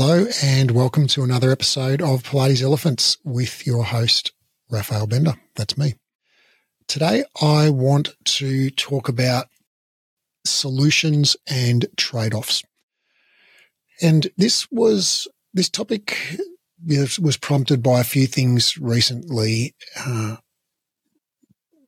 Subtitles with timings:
[0.00, 4.30] Hello, and welcome to another episode of Pilates Elephants with your host,
[4.70, 5.34] Raphael Bender.
[5.56, 5.94] That's me.
[6.86, 9.48] Today, I want to talk about
[10.46, 12.62] solutions and trade offs.
[14.00, 16.16] And this was, this topic
[16.86, 19.74] was prompted by a few things recently.
[19.98, 20.36] Uh,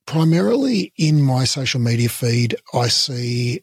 [0.04, 3.62] primarily in my social media feed, I see,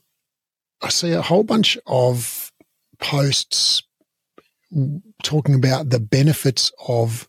[0.82, 2.54] I see a whole bunch of
[2.98, 3.84] posts
[5.24, 7.28] talking about the benefits of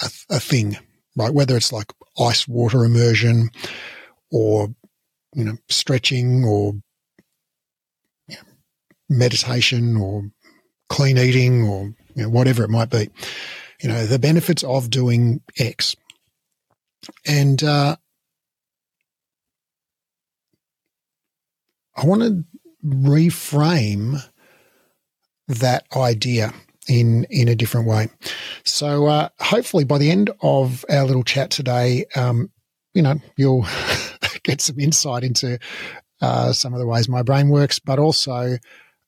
[0.00, 0.76] a, a thing,
[1.16, 1.32] right?
[1.32, 3.50] Whether it's like ice water immersion
[4.30, 4.68] or,
[5.34, 6.74] you know, stretching or
[8.28, 8.42] you know,
[9.08, 10.30] meditation or
[10.88, 13.10] clean eating or you know, whatever it might be.
[13.82, 15.94] You know, the benefits of doing X.
[17.26, 17.96] And uh,
[21.96, 22.44] I want to
[22.84, 24.20] reframe
[25.46, 26.52] that idea
[26.88, 28.08] in in a different way.
[28.64, 32.50] So uh, hopefully by the end of our little chat today, um,
[32.94, 33.66] you know you'll
[34.42, 35.58] get some insight into
[36.20, 38.58] uh, some of the ways my brain works, but also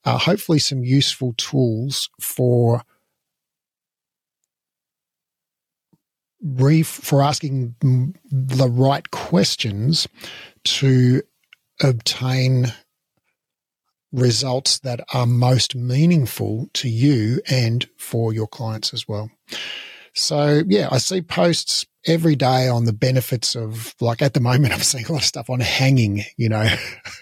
[0.05, 2.83] uh, hopefully some useful tools for
[6.43, 7.75] brief for asking
[8.31, 10.09] the right questions
[10.65, 11.23] to
[11.83, 12.73] obtain
[14.13, 19.31] results that are most meaningful to you and for your clients as well.
[20.15, 24.73] So yeah, I see posts every day on the benefits of like at the moment
[24.75, 26.69] I'm seeing a lot of stuff on hanging, you know,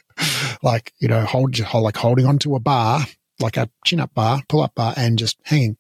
[0.62, 3.00] like, you know, hold like holding onto a bar,
[3.40, 5.76] like a chin up bar, pull up bar and just hanging.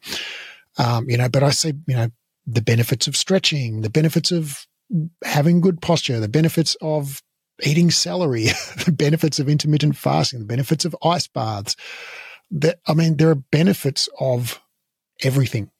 [0.78, 2.08] Um, you know, but I see, you know,
[2.46, 4.66] the benefits of stretching, the benefits of
[5.24, 7.22] having good posture, the benefits of
[7.62, 8.44] eating celery,
[8.84, 11.76] the benefits of intermittent fasting, the benefits of ice baths.
[12.50, 14.60] That I mean, there are benefits of
[15.22, 15.70] everything.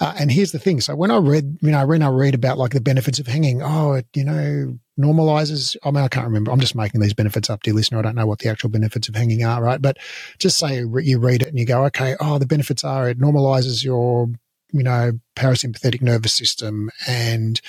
[0.00, 0.80] Uh, and here's the thing.
[0.80, 3.62] So when I read, you know, when I read about like the benefits of hanging,
[3.62, 5.76] oh, it, you know, normalizes.
[5.84, 6.50] I mean, I can't remember.
[6.50, 7.98] I'm just making these benefits up, dear listener.
[7.98, 9.80] I don't know what the actual benefits of hanging are, right?
[9.80, 9.98] But
[10.38, 13.84] just say you read it and you go, okay, oh, the benefits are it normalizes
[13.84, 14.28] your,
[14.72, 17.60] you know, parasympathetic nervous system and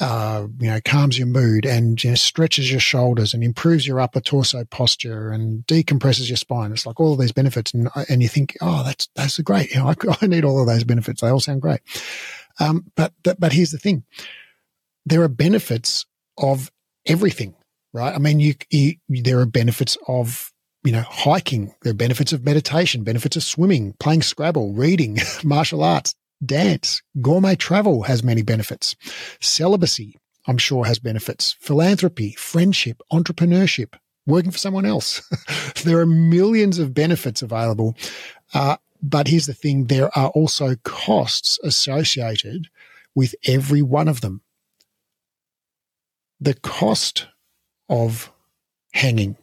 [0.00, 4.00] uh, you know, calms your mood and you know, stretches your shoulders and improves your
[4.00, 6.72] upper torso posture and decompresses your spine.
[6.72, 9.70] It's like all of these benefits, and and you think, oh, that's that's great.
[9.70, 11.20] You know, I, I need all of those benefits.
[11.20, 11.80] They all sound great.
[12.60, 14.04] Um, but, but but here's the thing:
[15.06, 16.06] there are benefits
[16.38, 16.72] of
[17.06, 17.54] everything,
[17.92, 18.14] right?
[18.14, 20.52] I mean, you, you there are benefits of
[20.82, 25.82] you know, hiking, there are benefits of meditation, benefits of swimming, playing Scrabble, reading, martial
[25.82, 26.14] arts,
[26.44, 28.96] dance, gourmet travel has many benefits.
[29.40, 31.54] Celibacy, I'm sure, has benefits.
[31.60, 33.94] Philanthropy, friendship, entrepreneurship,
[34.26, 35.22] working for someone else.
[35.84, 37.94] there are millions of benefits available.
[38.52, 42.68] Uh, but here's the thing there are also costs associated
[43.14, 44.40] with every one of them.
[46.40, 47.26] The cost
[47.88, 48.32] of
[48.92, 49.36] hanging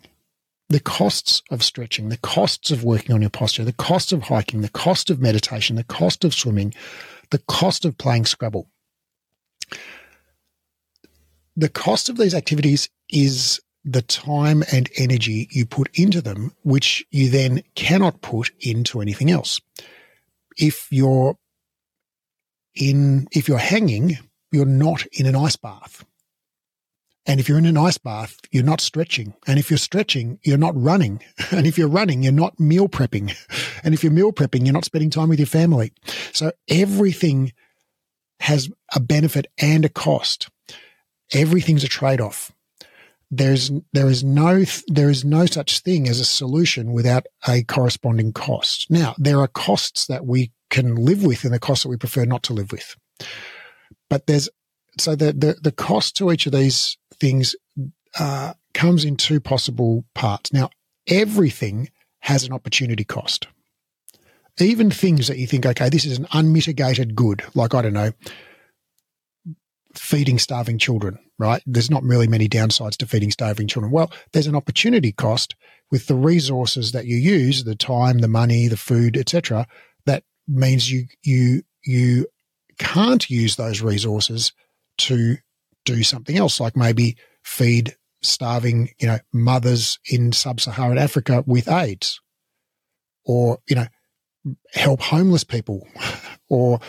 [0.71, 4.61] the costs of stretching, the costs of working on your posture, the cost of hiking,
[4.61, 6.73] the cost of meditation, the cost of swimming,
[7.29, 8.69] the cost of playing Scrabble.
[11.57, 17.05] The cost of these activities is the time and energy you put into them, which
[17.11, 19.59] you then cannot put into anything else.
[20.57, 21.37] If you're
[22.75, 24.17] in, if you're hanging,
[24.53, 26.05] you're not in an ice bath.
[27.25, 29.35] And if you're in an ice bath, you're not stretching.
[29.45, 31.21] And if you're stretching, you're not running.
[31.51, 33.35] And if you're running, you're not meal prepping.
[33.83, 35.91] And if you're meal prepping, you're not spending time with your family.
[36.33, 37.51] So everything
[38.39, 40.49] has a benefit and a cost.
[41.33, 42.51] Everything's a trade off.
[43.31, 48.33] There's, there is no, there is no such thing as a solution without a corresponding
[48.33, 48.91] cost.
[48.91, 52.25] Now, there are costs that we can live with and the costs that we prefer
[52.25, 52.95] not to live with.
[54.11, 54.47] But there's
[54.99, 57.55] so the, the, the cost to each of these things
[58.19, 60.51] uh, comes in two possible parts.
[60.51, 60.71] Now,
[61.07, 61.89] everything
[62.21, 63.47] has an opportunity cost.
[64.59, 68.11] Even things that you think, okay, this is an unmitigated good, like, I don't know,
[69.95, 71.61] feeding starving children, right?
[71.65, 73.91] There's not really many downsides to feeding starving children.
[73.91, 75.55] Well, there's an opportunity cost
[75.89, 79.67] with the resources that you use, the time, the money, the food, etc.
[80.05, 82.27] That means you you you
[82.77, 84.53] can't use those resources
[84.99, 85.37] to
[85.85, 92.21] do something else, like maybe feed starving, you know, mothers in sub-Saharan Africa with AIDS,
[93.25, 93.87] or you know,
[94.73, 95.87] help homeless people,
[96.49, 96.79] or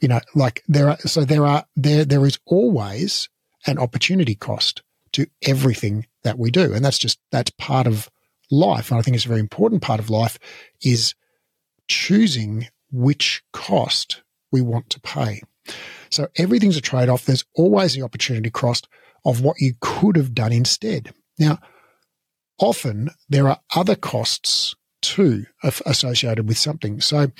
[0.00, 0.98] you know, like there are.
[0.98, 3.28] So there are there there is always
[3.66, 8.08] an opportunity cost to everything that we do, and that's just that's part of
[8.50, 8.90] life.
[8.90, 10.38] And I think it's a very important part of life
[10.82, 11.14] is
[11.88, 15.42] choosing which cost we want to pay.
[16.10, 17.24] So everything's a trade off.
[17.24, 18.88] There's always the opportunity cost
[19.24, 21.14] of what you could have done instead.
[21.38, 21.58] Now,
[22.58, 27.00] often there are other costs too associated with something.
[27.00, 27.32] So,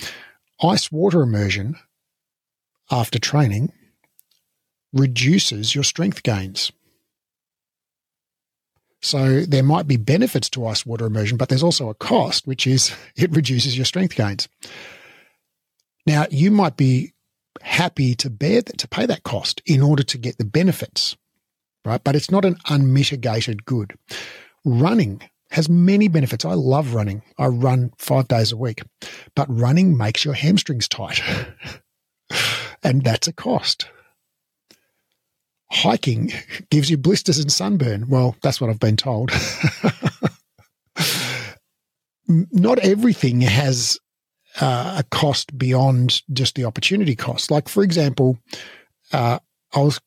[0.61, 1.75] ice water immersion
[2.91, 3.71] after training
[4.91, 6.71] reduces your strength gains.
[9.01, 12.65] So there might be benefits to ice water immersion, but there's also a cost, which
[12.65, 14.47] is it reduces your strength gains.
[16.05, 17.13] Now you might be
[17.61, 21.15] happy to bear that, to pay that cost in order to get the benefits,
[21.85, 22.03] right?
[22.03, 23.97] But it's not an unmitigated good.
[24.65, 25.21] Running
[25.51, 26.45] has many benefits.
[26.45, 27.21] I love running.
[27.37, 28.81] I run five days a week,
[29.35, 31.21] but running makes your hamstrings tight.
[32.83, 33.87] and that's a cost.
[35.71, 36.31] Hiking
[36.69, 38.07] gives you blisters and sunburn.
[38.09, 39.31] Well, that's what I've been told.
[42.27, 43.99] Not everything has
[44.61, 47.51] uh, a cost beyond just the opportunity cost.
[47.51, 48.37] Like, for example,
[49.11, 49.39] uh,
[49.73, 49.99] I was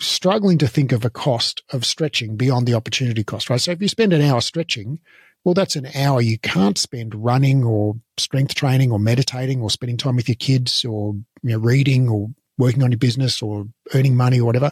[0.00, 3.60] struggling to think of a cost of stretching beyond the opportunity cost, right?
[3.60, 5.00] So if you spend an hour stretching,
[5.44, 9.96] well, that's an hour you can't spend running or strength training or meditating or spending
[9.96, 14.16] time with your kids or you know, reading or working on your business or earning
[14.16, 14.70] money or whatever.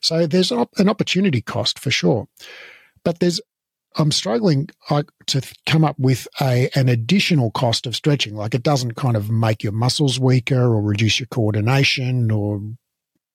[0.00, 2.28] So there's an opportunity cost for sure.
[3.04, 3.40] But there's
[3.96, 8.34] I'm struggling to come up with a an additional cost of stretching.
[8.34, 12.60] Like it doesn't kind of make your muscles weaker or reduce your coordination or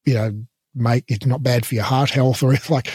[0.06, 0.46] you know
[0.76, 2.92] make it's not bad for your heart health or like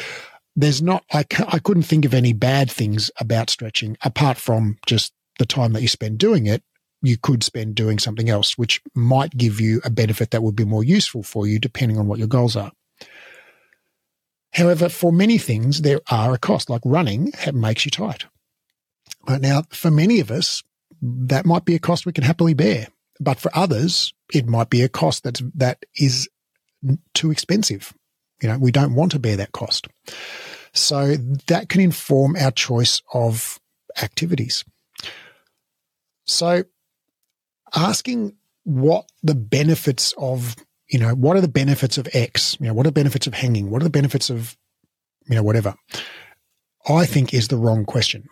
[0.57, 5.13] there's not I I couldn't think of any bad things about stretching apart from just
[5.39, 6.63] the time that you spend doing it.
[7.03, 10.65] You could spend doing something else, which might give you a benefit that would be
[10.65, 12.73] more useful for you, depending on what your goals are.
[14.55, 18.25] However, for many things, there are a cost, like running makes you tight.
[19.29, 20.63] Right now, for many of us,
[21.03, 22.89] that might be a cost we can happily bear.
[23.21, 26.29] But for others, it might be a cost that's, that is
[27.15, 27.93] too expensive.
[28.43, 29.89] You know, we don't want to bear that cost.
[30.73, 31.17] So
[31.47, 33.61] that can inform our choice of
[34.03, 34.65] activities.
[36.27, 36.65] So
[37.75, 40.57] asking what the benefits of
[40.89, 42.57] you know, what are the benefits of X?
[42.61, 43.71] You know, what are the benefits of hanging?
[43.71, 44.57] What are the benefits of,
[45.29, 45.75] you know, whatever?
[46.89, 48.29] I think is the wrong question.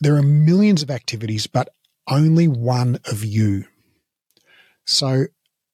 [0.00, 1.68] There are millions of activities, but
[2.08, 3.64] only one of you.
[4.86, 5.26] So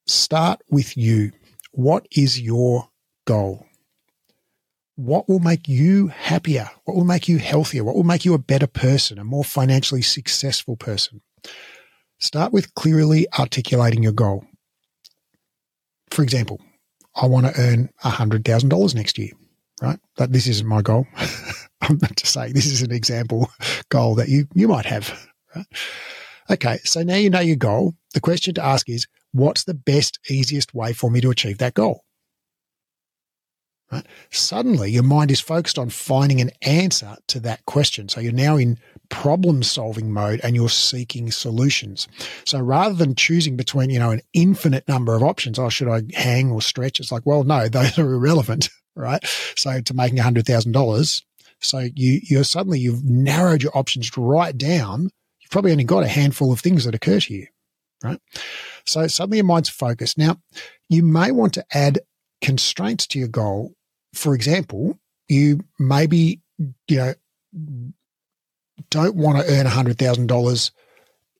[0.06, 1.32] start with you.
[1.72, 2.88] What is your
[3.26, 3.66] goal?
[4.96, 6.70] What will make you happier?
[6.84, 7.84] What will make you healthier?
[7.84, 11.20] What will make you a better person, a more financially successful person?
[12.20, 14.44] Start with clearly articulating your goal
[16.14, 16.60] for example,
[17.16, 19.32] I want to earn $100,000 next year,
[19.82, 19.98] right?
[20.16, 21.06] But this isn't my goal.
[21.82, 23.50] I'm not to say this is an example
[23.90, 25.66] goal that you, you might have, right?
[26.50, 27.94] Okay, so now you know your goal.
[28.12, 31.74] The question to ask is, what's the best, easiest way for me to achieve that
[31.74, 32.04] goal?
[33.94, 34.06] Right?
[34.30, 38.08] Suddenly, your mind is focused on finding an answer to that question.
[38.08, 38.76] So you're now in
[39.08, 42.08] problem solving mode and you're seeking solutions.
[42.44, 46.02] So rather than choosing between, you know, an infinite number of options, oh, should I
[46.12, 46.98] hang or stretch?
[46.98, 49.24] It's like, well, no, those are irrelevant, right?
[49.54, 51.22] So to making $100,000.
[51.60, 55.02] So you, you're suddenly, you've narrowed your options right down.
[55.38, 57.46] You've probably only got a handful of things that occur to you,
[58.02, 58.18] right?
[58.86, 60.18] So suddenly your mind's focused.
[60.18, 60.38] Now,
[60.88, 62.00] you may want to add
[62.42, 63.74] constraints to your goal.
[64.14, 66.40] For example, you maybe,
[66.88, 67.14] you know,
[68.90, 70.70] don't want to earn $100,000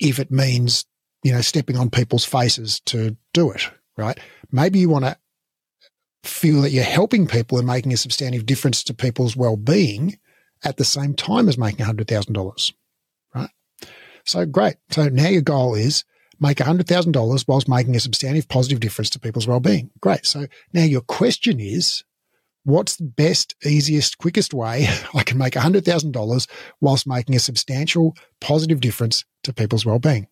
[0.01, 0.85] if it means,
[1.23, 4.19] you know, stepping on people's faces to do it, right?
[4.51, 5.17] Maybe you want to
[6.23, 10.19] feel that you're helping people and making a substantive difference to people's well-being
[10.65, 12.73] at the same time as making $100,000,
[13.35, 13.51] right?
[14.25, 14.77] So great.
[14.91, 16.05] So now your goal is
[16.41, 19.91] make $100,000 whilst making a substantive positive difference to people's well-being.
[20.01, 20.25] Great.
[20.25, 22.03] So now your question is,
[22.65, 26.47] what's the best, easiest, quickest way I can make $100,000
[26.81, 30.27] whilst making a substantial positive difference to people's well-being?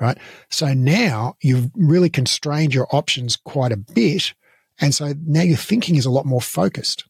[0.00, 0.18] Right.
[0.48, 4.32] So now you've really constrained your options quite a bit.
[4.80, 7.04] And so now your thinking is a lot more focused.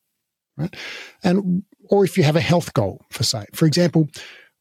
[0.57, 0.75] Right.
[1.23, 4.09] And, or if you have a health goal for say, for example,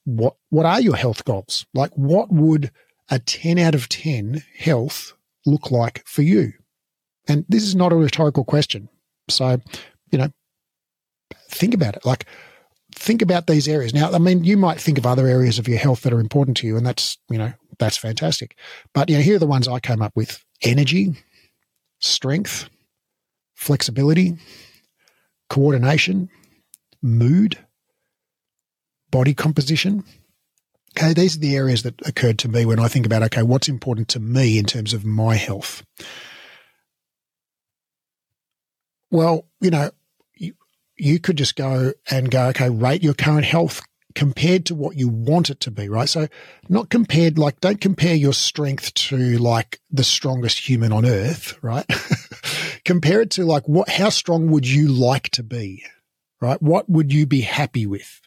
[0.04, 1.66] what, what are your health goals?
[1.74, 2.72] Like what would
[3.10, 5.14] a 10 out of 10 health
[5.46, 6.52] look like for you?
[7.30, 8.90] And this is not a rhetorical question.
[9.30, 9.60] So,
[10.12, 10.30] you know,
[11.50, 12.06] think about it.
[12.06, 12.26] Like,
[12.94, 13.94] think about these areas.
[13.94, 16.58] Now, I mean, you might think of other areas of your health that are important
[16.58, 18.58] to you, and that's, you know, that's fantastic.
[18.94, 21.16] But, you know, here are the ones I came up with energy,
[22.00, 22.70] strength,
[23.56, 24.38] flexibility,
[25.50, 26.30] coordination,
[27.02, 27.58] mood,
[29.12, 30.04] body composition,
[30.98, 33.70] Okay, these are the areas that occurred to me when I think about, okay, what's
[33.70, 35.84] important to me in terms of my health?
[39.10, 39.92] Well, you know,
[40.36, 40.54] you,
[40.98, 43.82] you could just go and go, okay, rate your current health
[44.16, 46.10] compared to what you want it to be, right?
[46.10, 46.28] So
[46.70, 51.86] not compared, like don't compare your strength to like the strongest human on earth, right?
[52.84, 55.84] compare it to like what, how strong would you like to be,
[56.42, 56.60] right?
[56.62, 58.22] What would you be happy with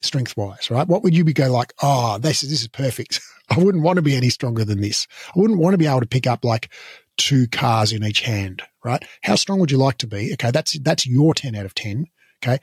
[0.00, 0.88] strength wise, right?
[0.88, 3.20] What would you be go like, oh, this is, this is perfect.
[3.50, 5.06] I wouldn't want to be any stronger than this.
[5.36, 6.70] I wouldn't want to be able to pick up like
[7.18, 9.04] two cars in each hand, right?
[9.22, 10.32] How strong would you like to be?
[10.32, 10.50] Okay.
[10.50, 12.06] That's, that's your 10 out of 10.
[12.42, 12.58] Okay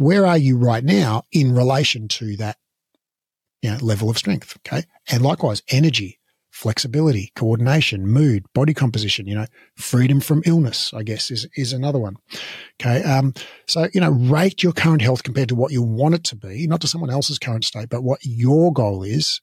[0.00, 2.56] where are you right now in relation to that
[3.60, 4.56] you know, level of strength?
[4.66, 4.84] Okay.
[5.10, 9.44] And likewise, energy, flexibility, coordination, mood, body composition, you know,
[9.76, 12.16] freedom from illness, I guess is, is another one.
[12.80, 13.02] Okay.
[13.02, 13.34] Um,
[13.66, 16.66] so, you know, rate your current health compared to what you want it to be,
[16.66, 19.42] not to someone else's current state, but what your goal is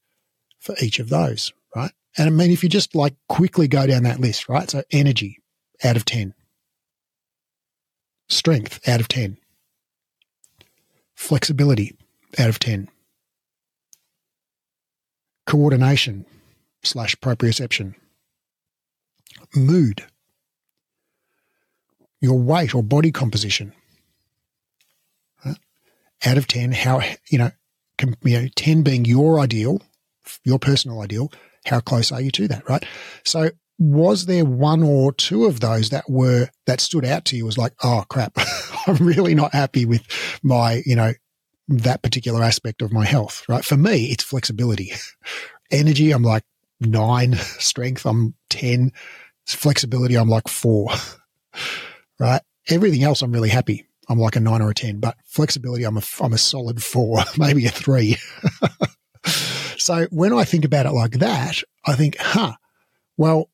[0.58, 1.52] for each of those.
[1.76, 1.92] Right.
[2.18, 4.68] And I mean, if you just like quickly go down that list, right?
[4.68, 5.38] So energy
[5.84, 6.34] out of 10,
[8.28, 9.38] strength out of 10,
[11.18, 11.96] Flexibility
[12.38, 12.88] out of 10.
[15.46, 16.24] Coordination
[16.84, 17.96] slash proprioception.
[19.52, 20.04] Mood.
[22.20, 23.72] Your weight or body composition.
[25.44, 27.50] Out of 10, how, you know,
[28.22, 29.82] you know, 10 being your ideal,
[30.44, 31.32] your personal ideal,
[31.68, 32.84] how close are you to that, right?
[33.24, 37.46] So was there one or two of those that were that stood out to you
[37.46, 38.36] as like, oh crap,
[38.86, 40.02] I'm really not happy with
[40.42, 41.12] my, you know,
[41.68, 43.64] that particular aspect of my health, right?
[43.64, 44.92] For me, it's flexibility.
[45.70, 46.42] Energy, I'm like
[46.80, 47.34] nine.
[47.58, 48.92] Strength, I'm 10.
[49.46, 50.88] Flexibility, I'm like four,
[52.18, 52.42] right?
[52.68, 53.86] Everything else, I'm really happy.
[54.10, 57.18] I'm like a nine or a 10, but flexibility, I'm a, I'm a solid four,
[57.38, 58.16] maybe a three.
[59.88, 62.52] So when I think about it like that, I think, huh,
[63.16, 63.48] well,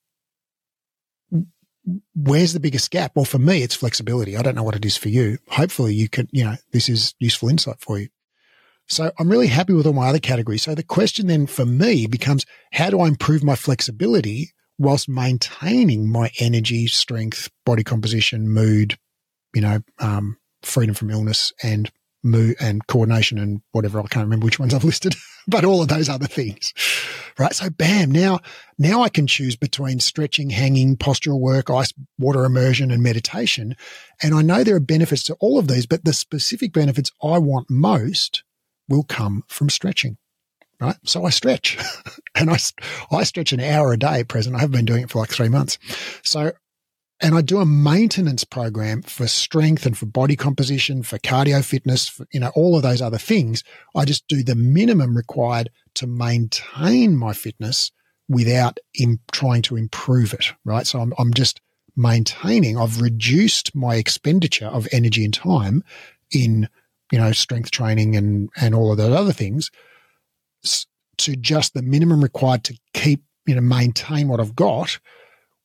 [2.16, 3.12] where's the biggest gap?
[3.14, 4.36] Well, for me, it's flexibility.
[4.36, 5.38] I don't know what it is for you.
[5.48, 8.08] Hopefully you can, you know, this is useful insight for you.
[8.88, 10.64] So I'm really happy with all my other categories.
[10.64, 16.10] So the question then for me becomes, how do I improve my flexibility whilst maintaining
[16.10, 18.98] my energy, strength, body composition, mood,
[19.54, 21.92] you know, um, freedom from illness and
[22.24, 24.00] mood and coordination and whatever.
[24.00, 25.14] I can't remember which ones I've listed,
[25.46, 26.72] but all of those other things.
[27.38, 27.54] Right.
[27.54, 28.40] So bam, now,
[28.78, 33.76] now I can choose between stretching, hanging, postural work, ice water immersion and meditation.
[34.22, 37.38] And I know there are benefits to all of these, but the specific benefits I
[37.38, 38.44] want most
[38.88, 40.16] will come from stretching.
[40.80, 40.96] Right.
[41.04, 41.78] So I stretch
[42.34, 42.58] and I,
[43.10, 44.56] I stretch an hour a day present.
[44.56, 45.78] I have been doing it for like three months.
[46.22, 46.52] So
[47.20, 52.08] and I do a maintenance program for strength and for body composition, for cardio fitness,
[52.08, 53.62] for, you know, all of those other things.
[53.94, 57.92] I just do the minimum required to maintain my fitness
[58.28, 60.52] without in trying to improve it.
[60.64, 60.86] Right.
[60.86, 61.60] So I'm, I'm just
[61.96, 62.76] maintaining.
[62.76, 65.84] I've reduced my expenditure of energy and time
[66.32, 66.68] in,
[67.12, 69.70] you know, strength training and, and all of those other things
[71.18, 74.98] to just the minimum required to keep, you know, maintain what I've got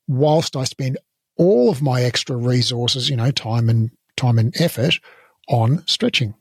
[0.08, 0.98] whilst I spend
[1.40, 5.00] all of my extra resources, you know, time and time and effort
[5.48, 6.36] on stretching.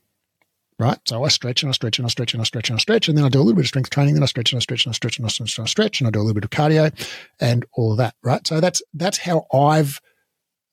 [0.79, 0.99] Right.
[1.09, 3.09] So I stretch and I stretch and I stretch and I stretch and I stretch.
[3.09, 4.15] And then I do a little bit of strength training.
[4.15, 6.01] Then I stretch and I stretch and I stretch and I stretch and I stretch
[6.01, 6.93] and I do a little bit of cardio
[7.41, 8.15] and all of that.
[8.23, 8.47] Right.
[8.47, 10.01] So that's, that's how I've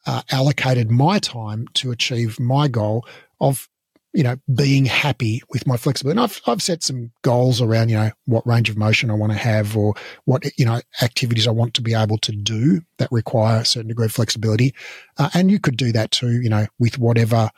[0.06, 3.08] uh, allocated my time to achieve my goal
[3.40, 3.68] of
[4.16, 6.18] you know, being happy with my flexibility.
[6.18, 9.34] And I've, I've set some goals around, you know, what range of motion I want
[9.34, 9.94] to have or
[10.24, 13.90] what, you know, activities I want to be able to do that require a certain
[13.90, 14.74] degree of flexibility.
[15.18, 17.50] Uh, and you could do that too, you know, with whatever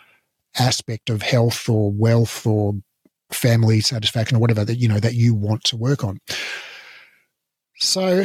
[0.57, 2.73] aspect of health or wealth or
[3.31, 6.19] family satisfaction or whatever that, you know, that you want to work on.
[7.75, 8.23] So,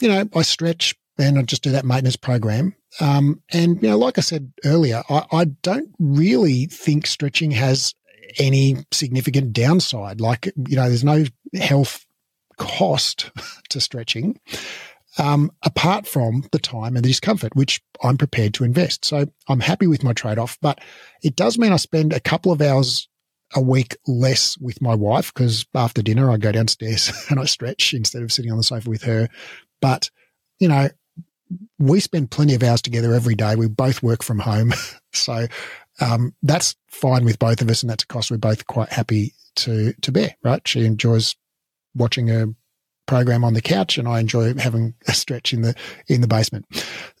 [0.00, 3.98] you know, I stretch and I just do that maintenance program um, and, you know,
[3.98, 7.94] like I said earlier, I, I don't really think stretching has
[8.38, 10.20] any significant downside.
[10.20, 12.04] Like, you know, there's no health
[12.58, 13.30] cost
[13.70, 14.38] to stretching.
[15.18, 19.04] Um, apart from the time and the discomfort, which I'm prepared to invest.
[19.04, 20.80] So I'm happy with my trade off, but
[21.22, 23.08] it does mean I spend a couple of hours
[23.54, 27.92] a week less with my wife because after dinner I go downstairs and I stretch
[27.92, 29.28] instead of sitting on the sofa with her.
[29.82, 30.10] But,
[30.58, 30.88] you know,
[31.78, 33.56] we spend plenty of hours together every day.
[33.56, 34.72] We both work from home.
[35.12, 35.46] so
[36.00, 37.82] um, that's fine with both of us.
[37.82, 40.66] And that's a cost we're both quite happy to, to bear, right?
[40.66, 41.36] She enjoys
[41.94, 42.46] watching a
[43.06, 45.74] program on the couch and I enjoy having a stretch in the,
[46.08, 46.66] in the basement.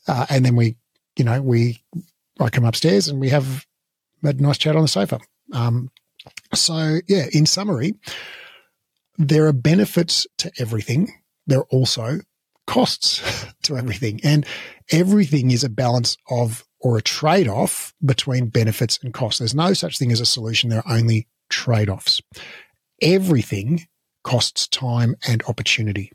[0.08, 0.76] Uh, and then we,
[1.16, 1.82] you know, we,
[2.40, 3.66] I come upstairs and we have
[4.22, 5.20] a nice chat on the sofa.
[5.52, 5.90] Um,
[6.54, 7.94] so yeah, in summary,
[9.18, 11.12] there are benefits to everything.
[11.46, 12.20] There are also
[12.66, 14.20] costs to everything.
[14.24, 14.46] And
[14.90, 19.38] everything is a balance of or a trade off between benefits and costs.
[19.38, 20.68] There's no such thing as a solution.
[20.68, 22.20] There are only trade offs.
[23.00, 23.86] Everything
[24.24, 26.12] costs time and opportunity.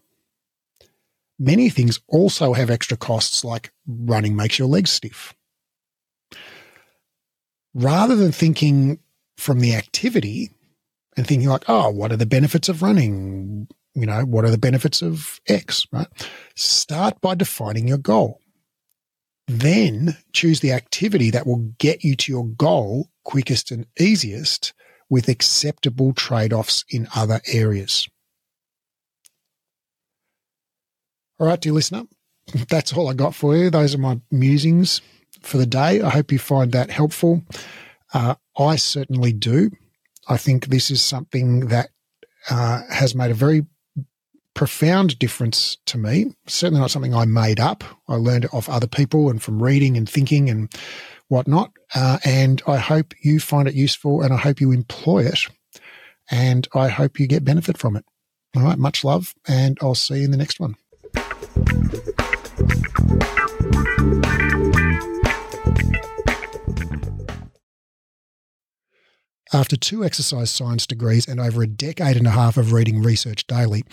[1.39, 5.36] Many things also have extra costs, like running makes your legs stiff.
[7.74, 9.00] Rather than thinking
[9.38, 10.50] from the activity
[11.16, 13.68] and thinking like, oh, what are the benefits of running?
[13.98, 16.08] You know, what are the benefits of X, right?
[16.56, 18.39] Start by defining your goal.
[19.48, 24.74] Then choose the activity that will get you to your goal quickest and easiest
[25.10, 28.08] with acceptable trade offs in other areas.
[31.39, 32.04] All right, dear listener,
[32.70, 33.72] that's all I got for you.
[33.72, 35.01] Those are my musings
[35.42, 36.01] for the day.
[36.01, 37.44] I hope you find that helpful.
[38.13, 39.72] Uh, I certainly do.
[40.27, 41.89] I think this is something that
[42.51, 43.66] uh, has made a very
[44.58, 46.34] profound difference to me.
[46.48, 47.84] Certainly not something I made up.
[48.10, 50.74] I learned it off other people and from reading and thinking and
[51.28, 51.72] whatnot.
[51.94, 55.42] Uh, and I hope you find it useful and I hope you employ it.
[56.32, 58.06] And I hope you get benefit from it.
[58.56, 58.80] All right.
[58.80, 59.36] Much love.
[59.48, 60.76] And I'll see you in the next one.
[69.54, 73.48] After two exercise science degrees and over a decade and a half of reading research
[73.48, 73.84] daily,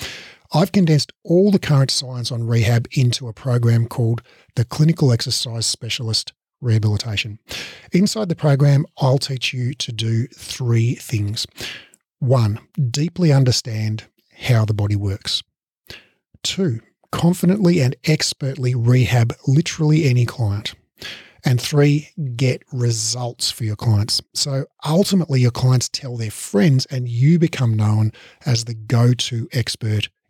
[0.54, 4.22] I've condensed all the current science on rehab into a program called
[4.54, 7.40] the Clinical Exercise Specialist Rehabilitation.
[7.90, 11.44] Inside the program, I'll teach you to do three things.
[12.20, 15.42] One, deeply understand how the body works.
[16.44, 16.80] Two,
[17.10, 20.76] confidently and expertly rehab literally any client.
[21.44, 24.22] And three, get results for your clients.
[24.34, 28.12] So ultimately, your clients tell their friends, and you become known
[28.46, 30.08] as the go to expert